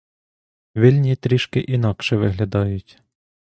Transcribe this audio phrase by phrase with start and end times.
[0.75, 3.01] Вільні трішки інакше виглядають.